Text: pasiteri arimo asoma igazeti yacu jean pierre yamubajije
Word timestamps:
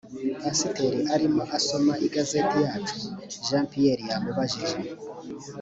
pasiteri 0.41 0.99
arimo 1.15 1.41
asoma 1.57 1.93
igazeti 2.07 2.57
yacu 2.65 2.95
jean 3.45 3.65
pierre 3.71 4.03
yamubajije 4.11 4.75